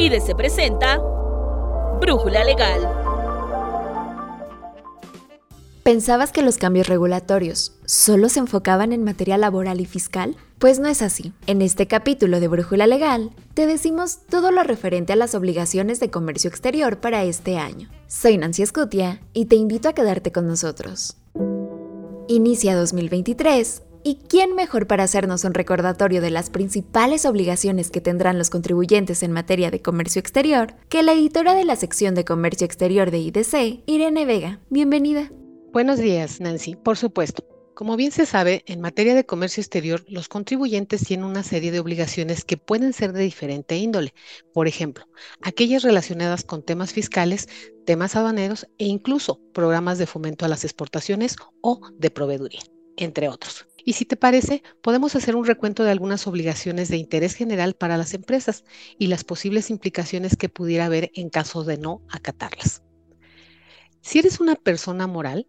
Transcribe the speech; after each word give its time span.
IDC 0.00 0.36
presenta 0.36 0.98
Brújula 2.00 2.44
Legal. 2.44 2.88
¿Pensabas 5.82 6.30
que 6.30 6.42
los 6.42 6.56
cambios 6.56 6.86
regulatorios 6.86 7.72
solo 7.84 8.28
se 8.28 8.38
enfocaban 8.38 8.92
en 8.92 9.02
materia 9.02 9.36
laboral 9.38 9.80
y 9.80 9.86
fiscal? 9.86 10.36
Pues 10.60 10.78
no 10.78 10.86
es 10.86 11.02
así. 11.02 11.32
En 11.48 11.62
este 11.62 11.88
capítulo 11.88 12.38
de 12.38 12.46
Brújula 12.46 12.86
Legal, 12.86 13.32
te 13.54 13.66
decimos 13.66 14.20
todo 14.30 14.52
lo 14.52 14.62
referente 14.62 15.14
a 15.14 15.16
las 15.16 15.34
obligaciones 15.34 15.98
de 15.98 16.10
comercio 16.10 16.48
exterior 16.48 17.00
para 17.00 17.24
este 17.24 17.58
año. 17.58 17.88
Soy 18.06 18.38
Nancy 18.38 18.62
Escutia 18.62 19.20
y 19.32 19.46
te 19.46 19.56
invito 19.56 19.88
a 19.88 19.94
quedarte 19.94 20.30
con 20.30 20.46
nosotros. 20.46 21.16
Inicia 22.28 22.76
2023 22.76 23.82
¿Y 24.08 24.14
quién 24.26 24.54
mejor 24.54 24.86
para 24.86 25.04
hacernos 25.04 25.44
un 25.44 25.52
recordatorio 25.52 26.22
de 26.22 26.30
las 26.30 26.48
principales 26.48 27.26
obligaciones 27.26 27.90
que 27.90 28.00
tendrán 28.00 28.38
los 28.38 28.48
contribuyentes 28.48 29.22
en 29.22 29.32
materia 29.32 29.70
de 29.70 29.82
comercio 29.82 30.18
exterior 30.18 30.76
que 30.88 31.02
la 31.02 31.12
editora 31.12 31.52
de 31.52 31.66
la 31.66 31.76
sección 31.76 32.14
de 32.14 32.24
comercio 32.24 32.64
exterior 32.64 33.10
de 33.10 33.18
IDC, 33.18 33.82
Irene 33.84 34.24
Vega? 34.24 34.60
Bienvenida. 34.70 35.30
Buenos 35.74 35.98
días, 35.98 36.40
Nancy. 36.40 36.74
Por 36.74 36.96
supuesto. 36.96 37.44
Como 37.74 37.96
bien 37.96 38.10
se 38.10 38.24
sabe, 38.24 38.62
en 38.64 38.80
materia 38.80 39.14
de 39.14 39.26
comercio 39.26 39.60
exterior, 39.60 40.02
los 40.08 40.30
contribuyentes 40.30 41.02
tienen 41.04 41.26
una 41.26 41.42
serie 41.42 41.70
de 41.70 41.80
obligaciones 41.80 42.46
que 42.46 42.56
pueden 42.56 42.94
ser 42.94 43.12
de 43.12 43.22
diferente 43.22 43.76
índole. 43.76 44.14
Por 44.54 44.68
ejemplo, 44.68 45.04
aquellas 45.42 45.82
relacionadas 45.82 46.44
con 46.44 46.62
temas 46.62 46.94
fiscales, 46.94 47.46
temas 47.84 48.16
aduaneros 48.16 48.66
e 48.78 48.86
incluso 48.86 49.38
programas 49.52 49.98
de 49.98 50.06
fomento 50.06 50.46
a 50.46 50.48
las 50.48 50.64
exportaciones 50.64 51.36
o 51.60 51.82
de 51.98 52.10
proveeduría, 52.10 52.62
entre 52.96 53.28
otros. 53.28 53.67
Y 53.84 53.94
si 53.94 54.04
te 54.04 54.16
parece, 54.16 54.62
podemos 54.82 55.14
hacer 55.16 55.36
un 55.36 55.46
recuento 55.46 55.84
de 55.84 55.90
algunas 55.90 56.26
obligaciones 56.26 56.88
de 56.88 56.96
interés 56.96 57.34
general 57.34 57.74
para 57.74 57.96
las 57.96 58.14
empresas 58.14 58.64
y 58.98 59.06
las 59.06 59.24
posibles 59.24 59.70
implicaciones 59.70 60.36
que 60.36 60.48
pudiera 60.48 60.86
haber 60.86 61.10
en 61.14 61.30
caso 61.30 61.64
de 61.64 61.78
no 61.78 62.02
acatarlas. 62.10 62.82
Si 64.00 64.18
eres 64.18 64.40
una 64.40 64.54
persona 64.54 65.06
moral, 65.06 65.46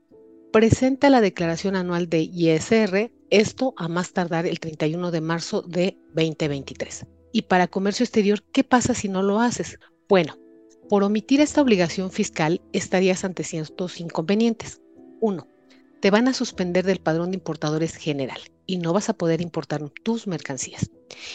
presenta 0.51 1.09
la 1.09 1.21
declaración 1.21 1.75
anual 1.75 2.09
de 2.09 2.21
ISR, 2.21 3.11
esto 3.29 3.73
a 3.77 3.87
más 3.87 4.13
tardar 4.13 4.45
el 4.47 4.59
31 4.59 5.11
de 5.11 5.21
marzo 5.21 5.61
de 5.61 5.97
2023. 6.13 7.05
Y 7.31 7.43
para 7.43 7.67
comercio 7.67 8.03
exterior, 8.03 8.43
¿qué 8.51 8.63
pasa 8.63 8.93
si 8.93 9.07
no 9.07 9.21
lo 9.21 9.39
haces? 9.39 9.77
Bueno, 10.07 10.37
por 10.89 11.03
omitir 11.03 11.39
esta 11.39 11.61
obligación 11.61 12.11
fiscal 12.11 12.61
estarías 12.73 13.23
ante 13.23 13.43
ciertos 13.43 13.99
inconvenientes. 13.99 14.81
Uno, 15.19 15.47
te 15.99 16.11
van 16.11 16.27
a 16.27 16.33
suspender 16.33 16.85
del 16.85 16.99
padrón 16.99 17.31
de 17.31 17.37
importadores 17.37 17.95
general 17.95 18.39
y 18.65 18.77
no 18.77 18.93
vas 18.93 19.09
a 19.09 19.13
poder 19.13 19.41
importar 19.41 19.89
tus 20.03 20.27
mercancías. 20.27 20.89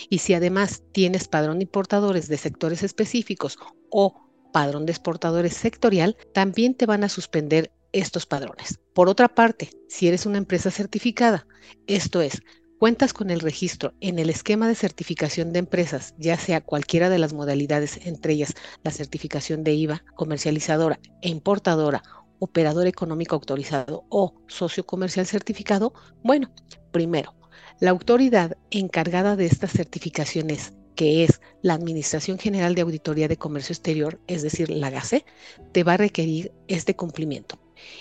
Y 0.08 0.18
si 0.18 0.34
además 0.34 0.82
tienes 0.92 1.28
padrón 1.28 1.58
de 1.58 1.64
importadores 1.64 2.28
de 2.28 2.38
sectores 2.38 2.82
específicos 2.82 3.58
o 3.90 4.14
padrón 4.52 4.86
de 4.86 4.92
exportadores 4.92 5.54
sectorial, 5.54 6.16
también 6.32 6.74
te 6.74 6.86
van 6.86 7.04
a 7.04 7.08
suspender 7.08 7.72
estos 7.92 8.26
padrones. 8.26 8.80
Por 8.92 9.08
otra 9.08 9.28
parte, 9.28 9.70
si 9.88 10.08
eres 10.08 10.26
una 10.26 10.38
empresa 10.38 10.70
certificada, 10.70 11.46
esto 11.86 12.20
es, 12.22 12.42
cuentas 12.78 13.12
con 13.12 13.30
el 13.30 13.40
registro 13.40 13.94
en 14.00 14.18
el 14.18 14.30
esquema 14.30 14.68
de 14.68 14.74
certificación 14.74 15.52
de 15.52 15.60
empresas, 15.60 16.14
ya 16.18 16.38
sea 16.38 16.60
cualquiera 16.60 17.08
de 17.08 17.18
las 17.18 17.32
modalidades, 17.32 17.98
entre 18.04 18.34
ellas 18.34 18.54
la 18.82 18.90
certificación 18.90 19.64
de 19.64 19.74
IVA, 19.74 20.04
comercializadora 20.14 21.00
e 21.22 21.28
importadora 21.28 22.02
operador 22.38 22.86
económico 22.86 23.34
autorizado 23.34 24.04
o 24.08 24.34
socio 24.46 24.86
comercial 24.86 25.27
certificado? 25.27 25.94
Bueno, 26.22 26.52
primero, 26.92 27.34
la 27.80 27.90
autoridad 27.90 28.56
encargada 28.70 29.36
de 29.36 29.46
estas 29.46 29.72
certificaciones, 29.72 30.72
que 30.94 31.24
es 31.24 31.40
la 31.62 31.74
Administración 31.74 32.38
General 32.38 32.74
de 32.74 32.82
Auditoría 32.82 33.28
de 33.28 33.36
Comercio 33.36 33.72
Exterior, 33.72 34.20
es 34.27 34.42
decir, 34.42 34.70
la 34.70 34.90
GACE, 34.90 35.24
te 35.72 35.82
va 35.82 35.94
a 35.94 35.98
requerir 35.98 36.52
este 36.68 36.94
cumplimiento. 36.94 37.58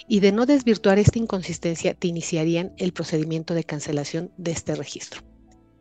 Y 0.08 0.20
de 0.20 0.31
no 0.31 0.45
desvirtuar 0.45 1.00
esta 1.00 1.17
inconsistencia, 1.17 1.94
te 1.94 2.08
iniciarían 2.08 2.73
el 2.77 2.94
procedimiento 2.94 3.54
de 3.54 3.64
cancelación 3.64 4.32
de 4.38 4.52
este 4.52 4.76
registro. 4.76 5.21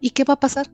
¿Y 0.01 0.11
qué 0.11 0.25
va 0.25 0.35
a 0.35 0.41
pasar? 0.41 0.71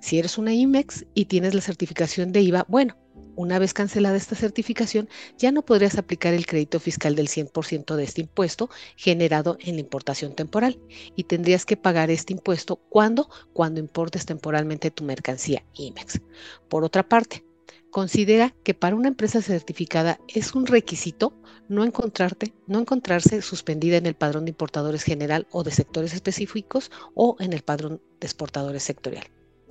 Si 0.00 0.18
eres 0.18 0.38
una 0.38 0.54
IMEX 0.54 1.06
y 1.14 1.26
tienes 1.26 1.54
la 1.54 1.60
certificación 1.60 2.32
de 2.32 2.40
IVA, 2.42 2.66
bueno, 2.68 2.96
una 3.36 3.58
vez 3.58 3.74
cancelada 3.74 4.16
esta 4.16 4.34
certificación, 4.34 5.08
ya 5.38 5.52
no 5.52 5.62
podrías 5.62 5.98
aplicar 5.98 6.34
el 6.34 6.46
crédito 6.46 6.80
fiscal 6.80 7.14
del 7.14 7.28
100% 7.28 7.94
de 7.94 8.04
este 8.04 8.22
impuesto 8.22 8.70
generado 8.96 9.56
en 9.60 9.74
la 9.74 9.80
importación 9.80 10.34
temporal 10.34 10.80
y 11.14 11.24
tendrías 11.24 11.64
que 11.64 11.76
pagar 11.76 12.10
este 12.10 12.32
impuesto 12.32 12.76
cuando 12.76 13.28
cuando 13.52 13.80
importes 13.80 14.26
temporalmente 14.26 14.90
tu 14.90 15.04
mercancía 15.04 15.64
IMEX. 15.74 16.20
Por 16.68 16.84
otra 16.84 17.08
parte, 17.08 17.44
considera 17.90 18.54
que 18.62 18.74
para 18.74 18.96
una 18.96 19.08
empresa 19.08 19.40
certificada 19.40 20.18
es 20.28 20.54
un 20.54 20.66
requisito 20.66 21.32
no 21.68 21.84
encontrarte, 21.84 22.52
no 22.66 22.78
encontrarse 22.78 23.42
suspendida 23.42 23.96
en 23.96 24.06
el 24.06 24.14
padrón 24.14 24.44
de 24.44 24.50
importadores 24.50 25.02
general 25.02 25.46
o 25.50 25.62
de 25.62 25.70
sectores 25.70 26.14
específicos 26.14 26.90
o 27.14 27.36
en 27.40 27.52
el 27.52 27.62
padrón 27.62 28.00
de 28.20 28.26
exportadores 28.26 28.82
sectorial. 28.82 29.24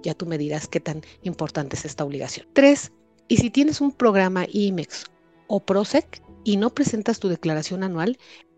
Ya 0.04 0.14
tú 0.14 0.26
me 0.26 0.38
dirás 0.38 0.68
qué 0.68 0.80
tan 0.80 1.02
importante 1.24 1.76
es 1.76 1.86
esta 1.86 2.04
obligación. 2.04 2.48
Tres, 2.54 2.92
y 3.28 3.38
si 3.38 3.50
tienes 3.50 3.82
un 3.82 3.92
programa 3.92 4.46
IMEX 4.52 5.06
o 5.48 5.60
PROSEC 5.60 6.22
y 6.44 6.58
no 6.58 6.70
presentas 6.70 7.20
tu 7.20 7.28
declaración 7.28 7.84
anual, 7.84 8.18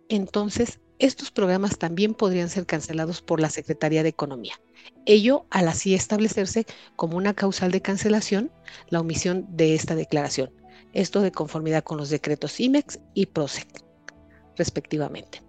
entonces 0.09 0.79
estos 0.99 1.31
programas 1.31 1.77
también 1.77 2.13
podrían 2.13 2.49
ser 2.49 2.65
cancelados 2.65 3.21
por 3.21 3.39
la 3.39 3.49
Secretaría 3.49 4.03
de 4.03 4.09
Economía. 4.09 4.59
Ello 5.05 5.45
al 5.51 5.67
así 5.67 5.93
establecerse 5.93 6.65
como 6.95 7.17
una 7.17 7.33
causal 7.33 7.71
de 7.71 7.81
cancelación 7.81 8.51
la 8.89 8.99
omisión 8.99 9.45
de 9.49 9.75
esta 9.75 9.95
declaración. 9.95 10.51
Esto 10.93 11.21
de 11.21 11.31
conformidad 11.31 11.83
con 11.83 11.97
los 11.97 12.09
decretos 12.09 12.59
IMEX 12.59 12.99
y 13.13 13.27
PROSEC, 13.27 13.67
respectivamente. 14.55 15.43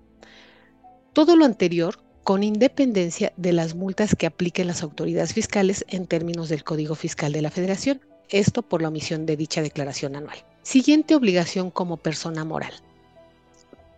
Todo 1.12 1.36
lo 1.36 1.44
anterior 1.44 2.04
con 2.24 2.42
independencia 2.42 3.32
de 3.36 3.52
las 3.52 3.74
multas 3.74 4.14
que 4.14 4.26
apliquen 4.26 4.66
las 4.66 4.82
autoridades 4.82 5.32
fiscales 5.32 5.84
en 5.88 6.06
términos 6.06 6.50
del 6.50 6.62
Código 6.62 6.94
Fiscal 6.94 7.32
de 7.32 7.42
la 7.42 7.50
Federación 7.50 8.02
esto 8.30 8.62
por 8.62 8.82
la 8.82 8.88
omisión 8.88 9.26
de 9.26 9.36
dicha 9.36 9.62
declaración 9.62 10.16
anual. 10.16 10.38
Siguiente 10.62 11.14
obligación 11.14 11.70
como 11.70 11.96
persona 11.96 12.44
moral. 12.44 12.72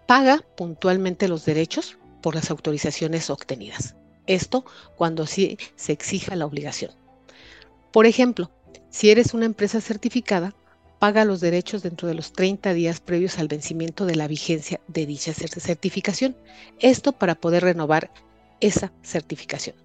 Paga 0.07 0.45
puntualmente 0.57 1.29
los 1.29 1.45
derechos 1.45 1.99
por 2.23 2.35
las 2.35 2.51
autorizaciones 2.51 3.31
obtenidas. 3.31 3.97
Esto 4.27 4.65
cuando 4.97 5.27
sí 5.27 5.59
se 5.77 5.93
exija 5.93 6.37
la 6.37 6.47
obligación. 6.47 6.93
Por 7.93 8.07
ejemplo, 8.07 8.51
si 8.91 9.11
eres 9.11 9.35
una 9.35 9.47
empresa 9.47 9.81
certificada, 9.81 10.55
paga 10.99 11.25
los 11.25 11.41
derechos 11.41 11.83
dentro 11.83 12.07
de 12.07 12.15
los 12.15 12.33
30 12.33 12.75
días 12.75 13.01
previos 13.01 13.39
al 13.39 13.49
vencimiento 13.49 14.05
de 14.05 14.17
la 14.17 14.29
vigencia 14.29 14.81
de 14.87 15.07
dicha 15.07 15.33
certificación. 15.33 16.37
Esto 16.79 17.13
para 17.13 17.35
poder 17.35 17.65
renovar 17.65 18.13
esa 18.61 18.93
certificación. 19.03 19.77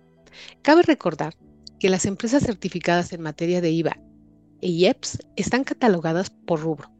Cabe 0.61 0.81
recordar 0.83 1.35
que 1.79 1.89
las 1.89 2.05
empresas 2.05 2.43
certificadas 2.43 3.13
en 3.13 3.21
materia 3.21 3.61
de 3.61 3.71
IVA 3.71 3.97
e 4.61 4.69
IEPS 4.69 5.19
están 5.35 5.63
catalogadas 5.63 6.29
por 6.29 6.61
rubro 6.61 6.91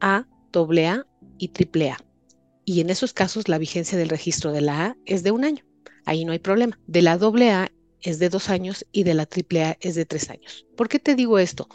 A, 0.00 0.26
AA 0.52 1.06
y 1.38 1.50
AAA. 1.50 1.98
Y 2.64 2.80
en 2.80 2.90
esos 2.90 3.12
casos 3.12 3.48
la 3.48 3.58
vigencia 3.58 3.98
del 3.98 4.08
registro 4.08 4.52
de 4.52 4.60
la 4.60 4.86
A 4.86 4.96
es 5.06 5.22
de 5.22 5.30
un 5.30 5.44
año. 5.44 5.64
Ahí 6.04 6.24
no 6.24 6.32
hay 6.32 6.38
problema. 6.38 6.78
De 6.86 7.02
la 7.02 7.12
AA 7.12 7.70
es 8.00 8.18
de 8.18 8.28
dos 8.28 8.48
años 8.48 8.86
y 8.92 9.04
de 9.04 9.14
la 9.14 9.24
AAA 9.24 9.76
es 9.80 9.94
de 9.94 10.06
tres 10.06 10.30
años. 10.30 10.66
¿Por 10.76 10.88
qué 10.88 10.98
te 10.98 11.14
digo 11.14 11.38
esto? 11.38 11.68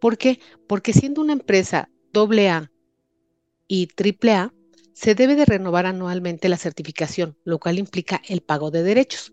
¿Por? 0.00 0.18
Porque 0.66 0.92
siendo 0.92 1.20
una 1.20 1.32
empresa 1.32 1.90
AA 2.14 2.70
y 3.68 3.88
AAA, 3.96 4.52
se 4.92 5.14
debe 5.14 5.36
de 5.36 5.46
renovar 5.46 5.86
anualmente 5.86 6.48
la 6.48 6.58
certificación, 6.58 7.38
lo 7.44 7.58
cual 7.58 7.78
implica 7.78 8.20
el 8.28 8.42
pago 8.42 8.70
de 8.70 8.82
derechos. 8.82 9.32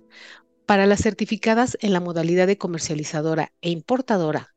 Para 0.65 0.85
las 0.85 1.01
certificadas 1.01 1.77
en 1.81 1.93
la 1.93 1.99
modalidad 1.99 2.47
de 2.47 2.57
comercializadora 2.57 3.51
e 3.61 3.69
importadora 3.69 4.53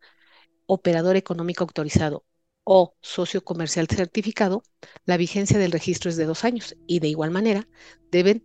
operador 0.72 1.16
económico 1.16 1.64
autorizado 1.64 2.24
o 2.62 2.94
socio 3.00 3.42
comercial 3.42 3.88
certificado, 3.88 4.62
la 5.04 5.16
vigencia 5.16 5.58
del 5.58 5.72
registro 5.72 6.10
es 6.10 6.16
de 6.16 6.26
dos 6.26 6.44
años 6.44 6.76
y 6.86 7.00
de 7.00 7.08
igual 7.08 7.32
manera 7.32 7.66
deben 8.12 8.44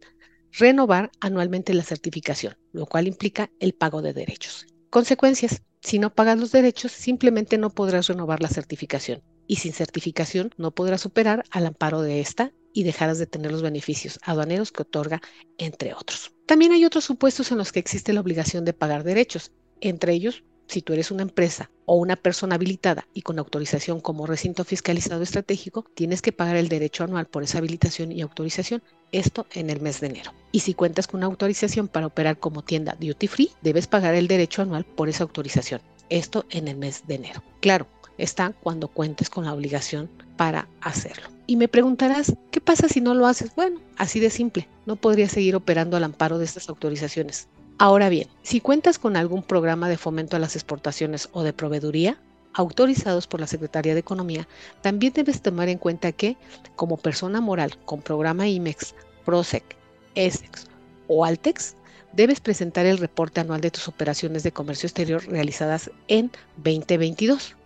renovar 0.52 1.12
anualmente 1.20 1.74
la 1.76 1.84
certificación, 1.84 2.58
lo 2.72 2.88
cual 2.88 3.08
implica 3.08 3.52
el 3.60 3.74
pago 3.74 4.02
de 4.02 4.14
derechos. 4.14 4.66
Consecuencias, 4.90 5.62
si 5.82 6.00
no 6.00 6.16
pagas 6.16 6.40
los 6.40 6.52
derechos, 6.52 6.92
simplemente 6.94 7.60
no 7.60 7.70
podrás 7.70 8.08
renovar 8.08 8.42
la 8.42 8.48
certificación 8.48 9.22
y 9.46 9.58
sin 9.58 9.74
certificación 9.74 10.50
no 10.58 10.72
podrás 10.72 11.06
operar 11.06 11.44
al 11.52 11.68
amparo 11.68 12.02
de 12.02 12.22
esta 12.22 12.52
y 12.74 12.84
dejarás 12.84 13.20
de 13.20 13.28
tener 13.28 13.52
los 13.52 13.62
beneficios 13.62 14.20
aduaneros 14.24 14.72
que 14.72 14.82
otorga, 14.82 15.22
entre 15.60 15.94
otros. 15.94 16.32
También 16.48 16.72
hay 16.72 16.86
otros 16.86 17.04
supuestos 17.04 17.52
en 17.52 17.60
los 17.60 17.72
que 17.72 17.80
existe 17.80 18.14
la 18.14 18.22
obligación 18.22 18.66
de 18.66 18.74
pagar 18.74 19.04
derechos, 19.04 19.52
entre 19.82 20.14
ellos 20.14 20.44
si 20.68 20.82
tú 20.82 20.94
eres 20.94 21.12
una 21.12 21.24
empresa 21.24 21.70
o 21.86 21.96
una 21.96 22.16
persona 22.16 22.56
habilitada 22.56 23.08
y 23.14 23.22
con 23.22 23.40
autorización 23.40 24.02
como 24.02 24.26
recinto 24.26 24.64
fiscalizado 24.64 25.24
estratégico, 25.24 25.86
tienes 25.94 26.22
que 26.22 26.32
pagar 26.32 26.56
el 26.56 26.70
derecho 26.70 27.04
anual 27.04 27.28
por 27.28 27.44
esa 27.44 27.60
habilitación 27.60 28.12
y 28.12 28.22
autorización, 28.22 28.82
esto 29.12 29.46
en 29.54 29.70
el 29.70 29.82
mes 29.82 30.02
de 30.02 30.08
enero. 30.08 30.34
Y 30.52 30.62
si 30.62 30.74
cuentas 30.74 31.08
con 31.08 31.20
una 31.20 31.28
autorización 31.28 31.88
para 31.88 32.08
operar 32.08 32.40
como 32.40 32.64
tienda 32.64 32.98
duty 33.00 33.28
free, 33.28 33.52
debes 33.62 33.88
pagar 33.88 34.16
el 34.16 34.28
derecho 34.28 34.62
anual 34.62 34.86
por 34.86 35.10
esa 35.10 35.24
autorización, 35.24 35.82
esto 36.10 36.46
en 36.50 36.68
el 36.68 36.78
mes 36.78 37.04
de 37.08 37.16
enero. 37.16 37.44
Claro, 37.62 37.88
está 38.18 38.54
cuando 38.64 38.88
cuentes 38.88 39.30
con 39.30 39.46
la 39.46 39.54
obligación 39.54 40.10
para 40.38 40.68
hacerlo. 40.82 41.30
Y 41.48 41.58
me 41.58 41.68
preguntarás, 41.68 42.34
¿qué 42.52 42.60
pasa 42.60 42.90
si 42.90 43.02
no 43.02 43.14
lo 43.14 43.28
haces? 43.28 43.54
Bueno, 43.56 43.80
así 43.98 44.20
de 44.20 44.30
simple, 44.30 44.68
no 44.86 44.96
podrías 44.96 45.32
seguir 45.32 45.56
operando 45.56 45.96
al 45.96 46.04
amparo 46.04 46.40
de 46.40 46.46
estas 46.46 46.70
autorizaciones. 46.70 47.48
Ahora 47.78 48.08
bien, 48.08 48.30
si 48.42 48.62
cuentas 48.62 49.00
con 49.00 49.18
algún 49.18 49.44
programa 49.44 49.90
de 49.90 49.98
fomento 49.98 50.38
a 50.38 50.40
las 50.40 50.56
exportaciones 50.56 51.28
o 51.34 51.44
de 51.44 51.52
proveeduría, 51.52 52.18
autorizados 52.54 53.28
por 53.28 53.42
la 53.42 53.48
Secretaría 53.48 53.94
de 53.94 54.00
Economía, 54.00 54.48
también 54.82 55.12
debes 55.12 55.42
tomar 55.42 55.68
en 55.68 55.78
cuenta 55.78 56.14
que, 56.14 56.38
como 56.78 56.96
persona 56.96 57.42
moral 57.42 57.78
con 57.84 58.02
programa 58.02 58.48
IMEX, 58.48 58.96
PROSEC, 59.26 59.76
ESEX 60.16 60.68
o 61.10 61.26
ALTEX, 61.26 61.76
debes 62.14 62.40
presentar 62.40 62.86
el 62.86 62.98
reporte 62.98 63.42
anual 63.42 63.60
de 63.60 63.72
tus 63.72 63.90
operaciones 63.90 64.44
de 64.44 64.54
comercio 64.54 64.88
exterior 64.88 65.26
realizadas 65.28 65.92
en 66.08 66.32
2022. 66.56 67.58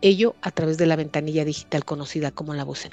Ello 0.00 0.34
a 0.40 0.50
través 0.50 0.78
de 0.78 0.86
la 0.86 0.96
ventanilla 0.96 1.44
digital 1.44 1.84
conocida 1.84 2.30
como 2.30 2.54
la 2.54 2.64
BUSEN. 2.64 2.92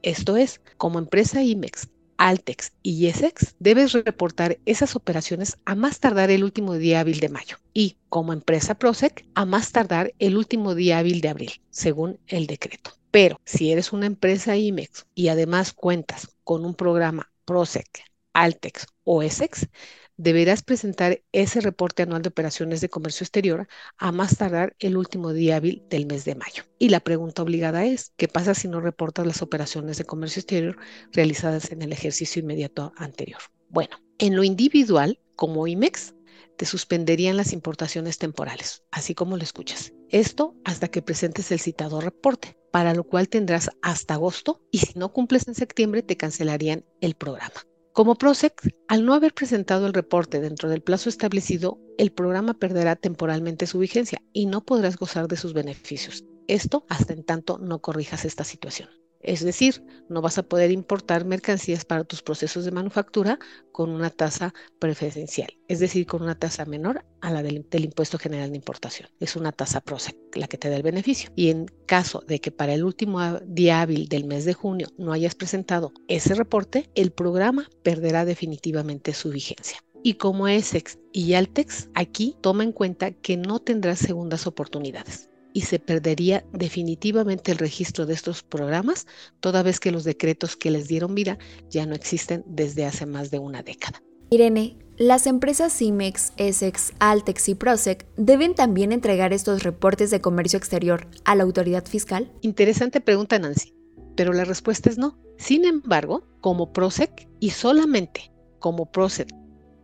Esto 0.00 0.38
es, 0.38 0.62
como 0.78 0.98
empresa 0.98 1.42
IMEX, 1.42 1.88
Altex 2.16 2.72
y 2.82 2.98
Yesex, 2.98 3.54
debes 3.58 3.92
reportar 3.92 4.58
esas 4.66 4.96
operaciones 4.96 5.58
a 5.64 5.74
más 5.74 6.00
tardar 6.00 6.30
el 6.30 6.44
último 6.44 6.74
día 6.74 7.00
hábil 7.00 7.20
de 7.20 7.28
mayo 7.28 7.56
y, 7.72 7.96
como 8.08 8.32
empresa 8.32 8.74
Prosec, 8.74 9.26
a 9.34 9.44
más 9.44 9.72
tardar 9.72 10.12
el 10.18 10.36
último 10.36 10.74
día 10.74 10.98
hábil 10.98 11.20
de 11.20 11.28
abril, 11.28 11.52
según 11.70 12.18
el 12.26 12.46
decreto. 12.46 12.92
Pero 13.10 13.40
si 13.44 13.70
eres 13.70 13.92
una 13.92 14.06
empresa 14.06 14.56
IMEX 14.56 15.06
y 15.14 15.28
además 15.28 15.72
cuentas 15.72 16.28
con 16.44 16.64
un 16.64 16.74
programa 16.74 17.30
Prosec, 17.44 18.04
Altex 18.32 18.86
o 19.04 19.22
Essex, 19.22 19.68
deberás 20.16 20.62
presentar 20.62 21.22
ese 21.32 21.60
reporte 21.60 22.02
anual 22.02 22.22
de 22.22 22.28
operaciones 22.28 22.80
de 22.80 22.88
comercio 22.88 23.24
exterior 23.24 23.66
a 23.96 24.12
más 24.12 24.36
tardar 24.36 24.76
el 24.78 24.96
último 24.96 25.32
día 25.32 25.56
hábil 25.56 25.82
del 25.90 26.06
mes 26.06 26.24
de 26.24 26.34
mayo. 26.34 26.64
Y 26.78 26.88
la 26.88 27.00
pregunta 27.00 27.42
obligada 27.42 27.84
es, 27.84 28.12
¿qué 28.16 28.28
pasa 28.28 28.54
si 28.54 28.68
no 28.68 28.80
reportas 28.80 29.26
las 29.26 29.42
operaciones 29.42 29.98
de 29.98 30.04
comercio 30.04 30.40
exterior 30.40 30.76
realizadas 31.12 31.70
en 31.72 31.82
el 31.82 31.92
ejercicio 31.92 32.40
inmediato 32.40 32.92
anterior? 32.96 33.40
Bueno, 33.68 33.96
en 34.18 34.36
lo 34.36 34.44
individual, 34.44 35.18
como 35.36 35.66
IMEX, 35.66 36.14
te 36.56 36.66
suspenderían 36.66 37.36
las 37.36 37.52
importaciones 37.52 38.18
temporales, 38.18 38.84
así 38.92 39.14
como 39.14 39.36
lo 39.36 39.42
escuchas. 39.42 39.92
Esto 40.08 40.54
hasta 40.64 40.88
que 40.88 41.02
presentes 41.02 41.50
el 41.50 41.58
citado 41.58 42.00
reporte, 42.00 42.56
para 42.70 42.94
lo 42.94 43.04
cual 43.04 43.28
tendrás 43.28 43.70
hasta 43.82 44.14
agosto 44.14 44.60
y 44.70 44.78
si 44.78 44.98
no 44.98 45.12
cumples 45.12 45.48
en 45.48 45.54
septiembre 45.54 46.02
te 46.02 46.16
cancelarían 46.16 46.84
el 47.00 47.14
programa. 47.14 47.64
Como 47.94 48.16
PROSEC, 48.16 48.74
al 48.88 49.04
no 49.04 49.14
haber 49.14 49.34
presentado 49.34 49.86
el 49.86 49.94
reporte 49.94 50.40
dentro 50.40 50.68
del 50.68 50.82
plazo 50.82 51.08
establecido, 51.08 51.78
el 51.96 52.10
programa 52.10 52.54
perderá 52.54 52.96
temporalmente 52.96 53.68
su 53.68 53.78
vigencia 53.78 54.20
y 54.32 54.46
no 54.46 54.64
podrás 54.64 54.96
gozar 54.96 55.28
de 55.28 55.36
sus 55.36 55.52
beneficios. 55.52 56.24
Esto 56.48 56.84
hasta 56.88 57.12
en 57.12 57.22
tanto 57.22 57.56
no 57.58 57.78
corrijas 57.78 58.24
esta 58.24 58.42
situación. 58.42 58.88
Es 59.24 59.42
decir, 59.42 59.82
no 60.10 60.20
vas 60.20 60.36
a 60.36 60.42
poder 60.42 60.70
importar 60.70 61.24
mercancías 61.24 61.84
para 61.86 62.04
tus 62.04 62.22
procesos 62.22 62.66
de 62.66 62.70
manufactura 62.70 63.38
con 63.72 63.90
una 63.90 64.10
tasa 64.10 64.52
preferencial, 64.78 65.48
es 65.66 65.80
decir, 65.80 66.06
con 66.06 66.22
una 66.22 66.38
tasa 66.38 66.66
menor 66.66 67.04
a 67.22 67.30
la 67.30 67.42
del, 67.42 67.66
impuesto 67.72 68.18
general 68.18 68.50
de 68.50 68.56
importación. 68.56 69.08
Es 69.20 69.34
una 69.34 69.50
tasa 69.50 69.80
PROSEC 69.80 70.14
la 70.36 70.46
que 70.46 70.58
te 70.58 70.68
da 70.68 70.76
el 70.76 70.82
beneficio. 70.82 71.30
Y 71.34 71.48
en 71.48 71.66
caso 71.86 72.22
de 72.26 72.38
que 72.38 72.50
para 72.50 72.74
el 72.74 72.84
último 72.84 73.40
día 73.46 73.80
hábil 73.80 74.08
del 74.08 74.24
mes 74.24 74.44
de 74.44 74.52
junio 74.52 74.88
no 74.98 75.12
hayas 75.12 75.34
presentado 75.34 75.92
ese 76.06 76.34
reporte, 76.34 76.90
el 76.94 77.10
programa 77.10 77.68
perderá 77.82 78.26
definitivamente 78.26 79.14
su 79.14 79.30
vigencia. 79.30 79.78
Y 80.02 80.14
como 80.14 80.48
ESEX 80.48 80.98
y 81.12 81.32
Altex, 81.32 81.88
aquí 81.94 82.36
toma 82.42 82.62
en 82.62 82.72
cuenta 82.72 83.10
que 83.10 83.38
no 83.38 83.58
tendrás 83.58 84.00
segundas 84.00 84.46
oportunidades 84.46 85.30
y 85.54 85.62
se 85.62 85.78
perdería 85.78 86.44
definitivamente 86.52 87.52
el 87.52 87.58
registro 87.58 88.04
de 88.04 88.12
estos 88.12 88.42
programas, 88.42 89.06
toda 89.40 89.62
vez 89.62 89.80
que 89.80 89.92
los 89.92 90.04
decretos 90.04 90.56
que 90.56 90.70
les 90.70 90.88
dieron 90.88 91.14
vida 91.14 91.38
ya 91.70 91.86
no 91.86 91.94
existen 91.94 92.44
desde 92.46 92.84
hace 92.84 93.06
más 93.06 93.30
de 93.30 93.38
una 93.38 93.62
década. 93.62 94.02
Irene, 94.30 94.76
las 94.96 95.26
empresas 95.26 95.72
CIMEX, 95.72 96.32
ESEX, 96.36 96.92
Altex 96.98 97.48
y 97.48 97.54
PROSEC 97.54 98.06
deben 98.16 98.54
también 98.54 98.90
entregar 98.90 99.32
estos 99.32 99.62
reportes 99.62 100.10
de 100.10 100.20
comercio 100.20 100.58
exterior 100.58 101.06
a 101.24 101.36
la 101.36 101.44
autoridad 101.44 101.86
fiscal? 101.86 102.32
Interesante 102.42 103.00
pregunta, 103.00 103.38
Nancy, 103.38 103.74
pero 104.16 104.32
la 104.32 104.44
respuesta 104.44 104.90
es 104.90 104.98
no. 104.98 105.18
Sin 105.38 105.64
embargo, 105.64 106.26
como 106.40 106.72
PROSEC 106.72 107.28
y 107.38 107.50
solamente 107.50 108.32
como 108.58 108.90
PROSEC 108.90 109.28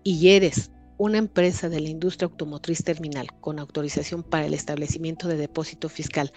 y 0.03 0.31
eres 0.31 0.73
una 1.01 1.17
empresa 1.17 1.71
de 1.71 1.81
la 1.81 1.89
industria 1.89 2.27
automotriz 2.27 2.85
terminal 2.85 3.29
con 3.41 3.59
autorización 3.59 4.23
para 4.23 4.45
el 4.45 4.53
establecimiento 4.53 5.29
de 5.29 5.39
depósito 5.39 5.89
fiscal, 5.89 6.31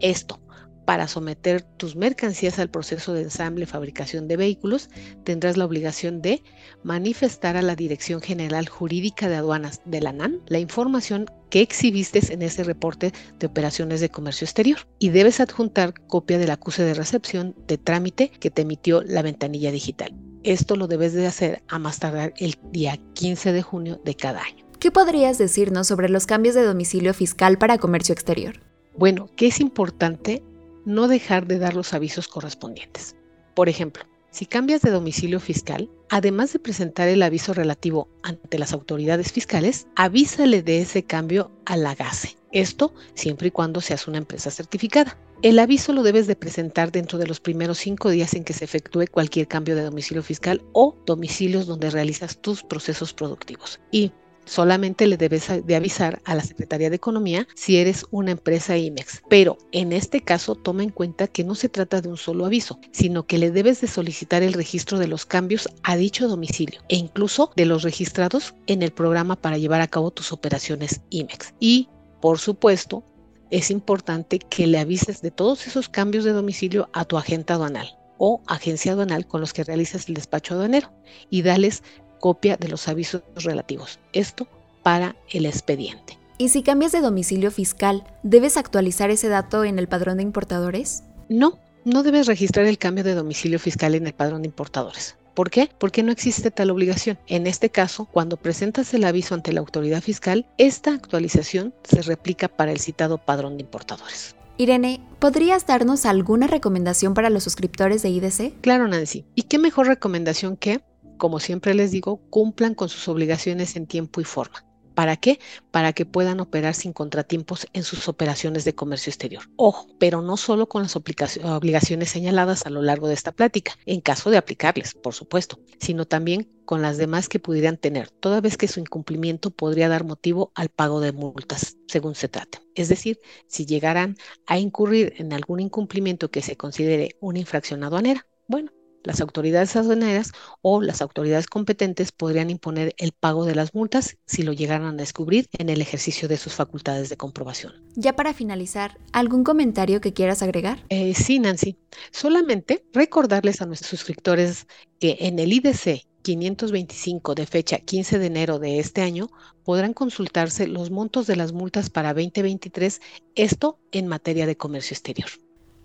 esto 0.00 0.38
para 0.84 1.08
someter 1.08 1.62
tus 1.62 1.96
mercancías 1.96 2.60
al 2.60 2.70
proceso 2.70 3.12
de 3.12 3.22
ensamble 3.22 3.64
y 3.64 3.66
fabricación 3.66 4.28
de 4.28 4.36
vehículos, 4.36 4.88
tendrás 5.24 5.56
la 5.56 5.64
obligación 5.64 6.22
de 6.22 6.44
manifestar 6.84 7.56
a 7.56 7.62
la 7.62 7.74
Dirección 7.74 8.20
General 8.20 8.68
Jurídica 8.68 9.28
de 9.28 9.34
Aduanas 9.34 9.80
de 9.84 10.00
la 10.00 10.12
NAN 10.12 10.42
la 10.46 10.60
información 10.60 11.26
que 11.50 11.60
exhibiste 11.60 12.20
en 12.32 12.42
ese 12.42 12.62
reporte 12.62 13.12
de 13.40 13.46
operaciones 13.48 14.00
de 14.00 14.10
comercio 14.10 14.44
exterior 14.44 14.78
y 15.00 15.08
debes 15.08 15.40
adjuntar 15.40 15.92
copia 16.06 16.38
del 16.38 16.52
acuse 16.52 16.84
de 16.84 16.94
recepción 16.94 17.56
de 17.66 17.78
trámite 17.78 18.28
que 18.28 18.50
te 18.50 18.62
emitió 18.62 19.02
la 19.02 19.22
ventanilla 19.22 19.72
digital. 19.72 20.14
Esto 20.44 20.76
lo 20.76 20.88
debes 20.88 21.14
de 21.14 21.26
hacer 21.26 21.62
a 21.68 21.78
más 21.78 21.98
tardar 22.00 22.34
el 22.36 22.58
día 22.70 22.98
15 23.14 23.52
de 23.52 23.62
junio 23.62 23.98
de 24.04 24.14
cada 24.14 24.42
año. 24.42 24.66
¿Qué 24.78 24.90
podrías 24.90 25.38
decirnos 25.38 25.86
sobre 25.86 26.10
los 26.10 26.26
cambios 26.26 26.54
de 26.54 26.64
domicilio 26.64 27.14
fiscal 27.14 27.56
para 27.56 27.78
comercio 27.78 28.12
exterior? 28.12 28.60
Bueno, 28.94 29.30
que 29.36 29.46
es 29.46 29.58
importante 29.58 30.42
no 30.84 31.08
dejar 31.08 31.46
de 31.46 31.58
dar 31.58 31.74
los 31.74 31.94
avisos 31.94 32.28
correspondientes. 32.28 33.16
Por 33.54 33.70
ejemplo, 33.70 34.04
si 34.30 34.44
cambias 34.44 34.82
de 34.82 34.90
domicilio 34.90 35.40
fiscal, 35.40 35.88
además 36.10 36.52
de 36.52 36.58
presentar 36.58 37.08
el 37.08 37.22
aviso 37.22 37.54
relativo 37.54 38.08
ante 38.22 38.58
las 38.58 38.74
autoridades 38.74 39.32
fiscales, 39.32 39.86
avísale 39.96 40.62
de 40.62 40.82
ese 40.82 41.04
cambio 41.04 41.52
a 41.64 41.78
la 41.78 41.94
GASE. 41.94 42.36
Esto 42.52 42.92
siempre 43.14 43.48
y 43.48 43.50
cuando 43.50 43.80
seas 43.80 44.06
una 44.08 44.18
empresa 44.18 44.50
certificada. 44.50 45.16
El 45.44 45.58
aviso 45.58 45.92
lo 45.92 46.02
debes 46.02 46.26
de 46.26 46.36
presentar 46.36 46.90
dentro 46.90 47.18
de 47.18 47.26
los 47.26 47.38
primeros 47.38 47.76
cinco 47.76 48.08
días 48.08 48.32
en 48.32 48.44
que 48.44 48.54
se 48.54 48.64
efectúe 48.64 49.04
cualquier 49.10 49.46
cambio 49.46 49.76
de 49.76 49.82
domicilio 49.82 50.22
fiscal 50.22 50.62
o 50.72 50.96
domicilios 51.04 51.66
donde 51.66 51.90
realizas 51.90 52.38
tus 52.38 52.62
procesos 52.62 53.12
productivos. 53.12 53.78
Y 53.90 54.10
solamente 54.46 55.06
le 55.06 55.18
debes 55.18 55.48
de 55.62 55.76
avisar 55.76 56.22
a 56.24 56.34
la 56.34 56.40
Secretaría 56.40 56.88
de 56.88 56.96
Economía 56.96 57.46
si 57.54 57.76
eres 57.76 58.06
una 58.10 58.30
empresa 58.30 58.78
IMEX. 58.78 59.20
Pero 59.28 59.58
en 59.72 59.92
este 59.92 60.22
caso 60.22 60.54
toma 60.54 60.82
en 60.82 60.88
cuenta 60.88 61.26
que 61.26 61.44
no 61.44 61.54
se 61.54 61.68
trata 61.68 62.00
de 62.00 62.08
un 62.08 62.16
solo 62.16 62.46
aviso, 62.46 62.80
sino 62.92 63.26
que 63.26 63.36
le 63.36 63.50
debes 63.50 63.82
de 63.82 63.86
solicitar 63.86 64.42
el 64.42 64.54
registro 64.54 64.98
de 64.98 65.08
los 65.08 65.26
cambios 65.26 65.68
a 65.82 65.94
dicho 65.94 66.26
domicilio 66.26 66.80
e 66.88 66.96
incluso 66.96 67.52
de 67.54 67.66
los 67.66 67.82
registrados 67.82 68.54
en 68.66 68.80
el 68.80 68.92
programa 68.92 69.36
para 69.36 69.58
llevar 69.58 69.82
a 69.82 69.88
cabo 69.88 70.10
tus 70.10 70.32
operaciones 70.32 71.02
IMEX. 71.10 71.52
Y, 71.60 71.90
por 72.22 72.38
supuesto, 72.38 73.04
es 73.50 73.70
importante 73.70 74.38
que 74.38 74.66
le 74.66 74.78
avises 74.78 75.22
de 75.22 75.30
todos 75.30 75.66
esos 75.66 75.88
cambios 75.88 76.24
de 76.24 76.32
domicilio 76.32 76.88
a 76.92 77.04
tu 77.04 77.16
agente 77.16 77.52
aduanal 77.52 77.96
o 78.18 78.40
agencia 78.46 78.92
aduanal 78.92 79.26
con 79.26 79.40
los 79.40 79.52
que 79.52 79.64
realizas 79.64 80.08
el 80.08 80.14
despacho 80.14 80.54
aduanero 80.54 80.90
y 81.30 81.42
dales 81.42 81.82
copia 82.20 82.56
de 82.56 82.68
los 82.68 82.88
avisos 82.88 83.22
relativos. 83.36 83.98
Esto 84.12 84.48
para 84.82 85.16
el 85.30 85.46
expediente. 85.46 86.18
¿Y 86.38 86.48
si 86.48 86.62
cambias 86.62 86.92
de 86.92 87.00
domicilio 87.00 87.50
fiscal, 87.50 88.04
debes 88.22 88.56
actualizar 88.56 89.10
ese 89.10 89.28
dato 89.28 89.64
en 89.64 89.78
el 89.78 89.88
padrón 89.88 90.16
de 90.16 90.22
importadores? 90.24 91.04
No, 91.28 91.58
no 91.84 92.02
debes 92.02 92.26
registrar 92.26 92.66
el 92.66 92.78
cambio 92.78 93.04
de 93.04 93.14
domicilio 93.14 93.58
fiscal 93.58 93.94
en 93.94 94.06
el 94.06 94.14
padrón 94.14 94.42
de 94.42 94.48
importadores. 94.48 95.16
¿Por 95.34 95.50
qué? 95.50 95.68
Porque 95.78 96.02
no 96.02 96.12
existe 96.12 96.50
tal 96.50 96.70
obligación. 96.70 97.18
En 97.26 97.46
este 97.46 97.68
caso, 97.70 98.06
cuando 98.06 98.36
presentas 98.36 98.94
el 98.94 99.04
aviso 99.04 99.34
ante 99.34 99.52
la 99.52 99.60
autoridad 99.60 100.00
fiscal, 100.00 100.46
esta 100.58 100.94
actualización 100.94 101.74
se 101.82 102.02
replica 102.02 102.48
para 102.48 102.70
el 102.72 102.78
citado 102.78 103.18
padrón 103.18 103.56
de 103.56 103.64
importadores. 103.64 104.36
Irene, 104.56 105.00
¿podrías 105.18 105.66
darnos 105.66 106.06
alguna 106.06 106.46
recomendación 106.46 107.14
para 107.14 107.30
los 107.30 107.42
suscriptores 107.42 108.02
de 108.02 108.10
IDC? 108.10 108.60
Claro, 108.60 108.86
Nancy. 108.86 109.26
¿Y 109.34 109.42
qué 109.42 109.58
mejor 109.58 109.88
recomendación 109.88 110.56
que, 110.56 110.80
como 111.16 111.40
siempre 111.40 111.74
les 111.74 111.90
digo, 111.90 112.20
cumplan 112.30 112.74
con 112.74 112.88
sus 112.88 113.08
obligaciones 113.08 113.74
en 113.74 113.88
tiempo 113.88 114.20
y 114.20 114.24
forma? 114.24 114.64
¿Para 114.94 115.16
qué? 115.16 115.40
Para 115.70 115.92
que 115.92 116.06
puedan 116.06 116.40
operar 116.40 116.74
sin 116.74 116.92
contratiempos 116.92 117.66
en 117.72 117.82
sus 117.82 118.08
operaciones 118.08 118.64
de 118.64 118.74
comercio 118.74 119.10
exterior. 119.10 119.44
Ojo, 119.56 119.88
pero 119.98 120.22
no 120.22 120.36
solo 120.36 120.68
con 120.68 120.82
las 120.82 120.96
obligaciones 120.96 122.10
señaladas 122.10 122.66
a 122.66 122.70
lo 122.70 122.82
largo 122.82 123.08
de 123.08 123.14
esta 123.14 123.32
plática, 123.32 123.76
en 123.86 124.00
caso 124.00 124.30
de 124.30 124.36
aplicarles, 124.36 124.94
por 124.94 125.14
supuesto, 125.14 125.58
sino 125.80 126.04
también 126.04 126.50
con 126.64 126.80
las 126.80 126.96
demás 126.96 127.28
que 127.28 127.38
pudieran 127.38 127.76
tener, 127.76 128.10
toda 128.10 128.40
vez 128.40 128.56
que 128.56 128.68
su 128.68 128.80
incumplimiento 128.80 129.50
podría 129.50 129.88
dar 129.88 130.04
motivo 130.04 130.52
al 130.54 130.70
pago 130.70 131.00
de 131.00 131.12
multas, 131.12 131.76
según 131.86 132.14
se 132.14 132.28
trate. 132.28 132.60
Es 132.74 132.88
decir, 132.88 133.20
si 133.46 133.66
llegaran 133.66 134.16
a 134.46 134.58
incurrir 134.58 135.14
en 135.18 135.32
algún 135.32 135.60
incumplimiento 135.60 136.30
que 136.30 136.42
se 136.42 136.56
considere 136.56 137.16
una 137.20 137.38
infracción 137.38 137.84
aduanera, 137.84 138.26
bueno, 138.46 138.72
las 139.04 139.20
autoridades 139.20 139.76
aduaneras 139.76 140.32
o 140.62 140.82
las 140.82 141.00
autoridades 141.00 141.46
competentes 141.46 142.10
podrían 142.10 142.50
imponer 142.50 142.94
el 142.98 143.12
pago 143.12 143.44
de 143.44 143.54
las 143.54 143.74
multas 143.74 144.16
si 144.26 144.42
lo 144.42 144.52
llegaran 144.52 144.94
a 144.94 145.02
descubrir 145.02 145.46
en 145.58 145.68
el 145.68 145.80
ejercicio 145.80 146.26
de 146.26 146.36
sus 146.36 146.54
facultades 146.54 147.08
de 147.10 147.16
comprobación. 147.16 147.72
Ya 147.94 148.16
para 148.16 148.34
finalizar, 148.34 148.98
¿algún 149.12 149.44
comentario 149.44 150.00
que 150.00 150.12
quieras 150.12 150.42
agregar? 150.42 150.84
Eh, 150.88 151.14
sí, 151.14 151.38
Nancy. 151.38 151.78
Solamente 152.10 152.84
recordarles 152.92 153.62
a 153.62 153.66
nuestros 153.66 153.90
suscriptores 153.90 154.66
que 154.98 155.18
en 155.20 155.38
el 155.38 155.52
IDC 155.52 156.06
525 156.22 157.34
de 157.34 157.46
fecha 157.46 157.78
15 157.78 158.18
de 158.18 158.26
enero 158.26 158.58
de 158.58 158.78
este 158.78 159.02
año 159.02 159.28
podrán 159.62 159.92
consultarse 159.92 160.66
los 160.66 160.90
montos 160.90 161.26
de 161.26 161.36
las 161.36 161.52
multas 161.52 161.90
para 161.90 162.14
2023, 162.14 163.00
esto 163.34 163.78
en 163.92 164.08
materia 164.08 164.46
de 164.46 164.56
comercio 164.56 164.94
exterior. 164.94 165.28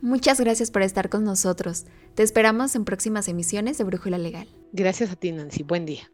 Muchas 0.02 0.40
gracias 0.40 0.72
por 0.72 0.82
estar 0.82 1.10
con 1.10 1.26
nosotros. 1.26 1.86
Te 2.16 2.24
esperamos 2.24 2.76
en 2.76 2.86
próximas 2.86 3.28
emisiones 3.28 3.78
de 3.78 3.84
Brújula 3.84 4.18
Legal. 4.18 4.48
Gracias 4.72 5.12
a 5.12 5.16
ti, 5.16 5.32
Nancy. 5.32 5.64
Buen 5.64 5.86
día. 5.86 6.10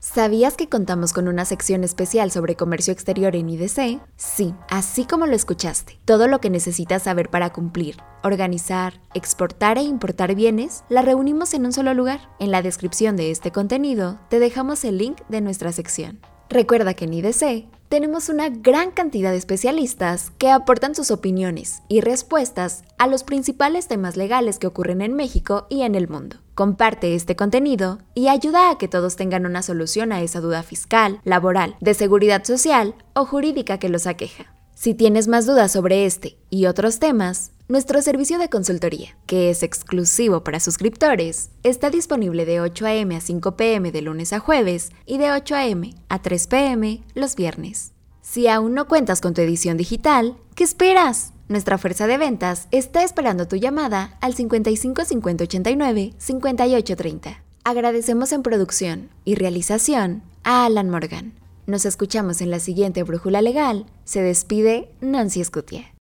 ¿Sabías 0.00 0.56
que 0.56 0.68
contamos 0.68 1.12
con 1.12 1.26
una 1.26 1.44
sección 1.44 1.82
especial 1.82 2.30
sobre 2.30 2.54
comercio 2.54 2.92
exterior 2.92 3.34
en 3.34 3.48
IDC? 3.48 4.00
Sí, 4.16 4.54
así 4.68 5.04
como 5.04 5.26
lo 5.26 5.34
escuchaste. 5.34 5.98
Todo 6.04 6.28
lo 6.28 6.40
que 6.40 6.50
necesitas 6.50 7.04
saber 7.04 7.28
para 7.28 7.52
cumplir, 7.52 7.96
organizar, 8.22 9.00
exportar 9.14 9.78
e 9.78 9.82
importar 9.82 10.34
bienes, 10.34 10.84
la 10.88 11.02
reunimos 11.02 11.54
en 11.54 11.66
un 11.66 11.72
solo 11.72 11.94
lugar. 11.94 12.20
En 12.38 12.50
la 12.50 12.62
descripción 12.62 13.16
de 13.16 13.30
este 13.30 13.52
contenido 13.52 14.18
te 14.30 14.38
dejamos 14.38 14.84
el 14.84 14.98
link 14.98 15.20
de 15.28 15.40
nuestra 15.40 15.72
sección. 15.72 16.20
Recuerda 16.48 16.94
que 16.94 17.06
en 17.06 17.14
IDC 17.14 17.66
tenemos 17.88 18.28
una 18.28 18.48
gran 18.48 18.90
cantidad 18.90 19.30
de 19.30 19.36
especialistas 19.36 20.30
que 20.38 20.50
aportan 20.50 20.94
sus 20.94 21.10
opiniones 21.10 21.82
y 21.88 22.00
respuestas 22.00 22.84
a 22.98 23.06
los 23.06 23.24
principales 23.24 23.86
temas 23.88 24.16
legales 24.16 24.58
que 24.58 24.66
ocurren 24.66 25.02
en 25.02 25.14
México 25.14 25.66
y 25.70 25.82
en 25.82 25.94
el 25.94 26.08
mundo. 26.08 26.36
Comparte 26.54 27.14
este 27.14 27.36
contenido 27.36 27.98
y 28.14 28.28
ayuda 28.28 28.70
a 28.70 28.78
que 28.78 28.88
todos 28.88 29.16
tengan 29.16 29.46
una 29.46 29.62
solución 29.62 30.12
a 30.12 30.22
esa 30.22 30.40
duda 30.40 30.62
fiscal, 30.62 31.20
laboral, 31.24 31.76
de 31.80 31.94
seguridad 31.94 32.44
social 32.44 32.94
o 33.14 33.24
jurídica 33.24 33.78
que 33.78 33.88
los 33.88 34.06
aqueja. 34.06 34.52
Si 34.74 34.94
tienes 34.94 35.26
más 35.28 35.46
dudas 35.46 35.72
sobre 35.72 36.06
este 36.06 36.36
y 36.50 36.66
otros 36.66 36.98
temas, 36.98 37.52
nuestro 37.68 38.00
servicio 38.00 38.38
de 38.38 38.48
consultoría, 38.48 39.16
que 39.26 39.50
es 39.50 39.64
exclusivo 39.64 40.44
para 40.44 40.60
suscriptores, 40.60 41.50
está 41.64 41.90
disponible 41.90 42.44
de 42.44 42.60
8 42.60 42.86
a.m. 42.86 43.16
a 43.16 43.20
5 43.20 43.56
p.m. 43.56 43.90
de 43.90 44.02
lunes 44.02 44.32
a 44.32 44.38
jueves 44.38 44.90
y 45.04 45.18
de 45.18 45.32
8 45.32 45.54
a.m. 45.56 45.94
a 46.08 46.22
3 46.22 46.46
p.m. 46.46 47.02
los 47.14 47.34
viernes. 47.34 47.92
Si 48.22 48.46
aún 48.46 48.74
no 48.74 48.86
cuentas 48.86 49.20
con 49.20 49.34
tu 49.34 49.40
edición 49.40 49.76
digital, 49.76 50.36
¿qué 50.54 50.62
esperas? 50.62 51.32
Nuestra 51.48 51.76
fuerza 51.78 52.06
de 52.06 52.18
ventas 52.18 52.68
está 52.70 53.02
esperando 53.02 53.48
tu 53.48 53.56
llamada 53.56 54.16
al 54.20 54.34
55 54.34 55.04
50 55.04 55.44
89 55.44 56.14
58 56.18 56.96
30. 56.96 57.42
Agradecemos 57.64 58.30
en 58.30 58.42
producción 58.42 59.10
y 59.24 59.34
realización 59.34 60.22
a 60.44 60.66
Alan 60.66 60.88
Morgan. 60.88 61.34
Nos 61.66 61.84
escuchamos 61.84 62.40
en 62.40 62.50
la 62.52 62.60
siguiente 62.60 63.02
Brújula 63.02 63.42
Legal. 63.42 63.86
Se 64.04 64.22
despide 64.22 64.88
Nancy 65.00 65.40
Escutia. 65.40 65.92